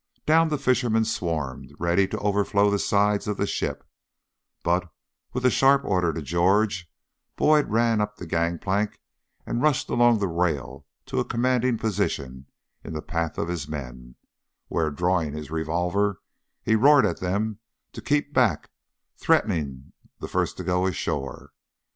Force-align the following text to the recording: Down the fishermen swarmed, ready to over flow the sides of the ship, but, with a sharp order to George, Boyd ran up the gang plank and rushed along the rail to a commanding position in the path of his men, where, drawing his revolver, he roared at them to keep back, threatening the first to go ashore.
Down 0.25 0.47
the 0.49 0.57
fishermen 0.57 1.05
swarmed, 1.05 1.75
ready 1.77 2.07
to 2.07 2.17
over 2.17 2.43
flow 2.43 2.71
the 2.71 2.79
sides 2.79 3.27
of 3.27 3.37
the 3.37 3.45
ship, 3.45 3.87
but, 4.63 4.91
with 5.31 5.45
a 5.45 5.51
sharp 5.51 5.85
order 5.85 6.11
to 6.11 6.23
George, 6.23 6.91
Boyd 7.35 7.69
ran 7.69 8.01
up 8.01 8.15
the 8.15 8.25
gang 8.25 8.57
plank 8.57 8.99
and 9.45 9.61
rushed 9.61 9.89
along 9.89 10.17
the 10.17 10.27
rail 10.27 10.87
to 11.05 11.19
a 11.19 11.23
commanding 11.23 11.77
position 11.77 12.47
in 12.83 12.93
the 12.93 13.03
path 13.03 13.37
of 13.37 13.47
his 13.47 13.67
men, 13.67 14.15
where, 14.69 14.89
drawing 14.89 15.33
his 15.33 15.51
revolver, 15.51 16.19
he 16.63 16.75
roared 16.75 17.05
at 17.05 17.19
them 17.19 17.59
to 17.93 18.01
keep 18.01 18.33
back, 18.33 18.71
threatening 19.17 19.93
the 20.17 20.27
first 20.27 20.57
to 20.57 20.63
go 20.63 20.87
ashore. 20.87 21.51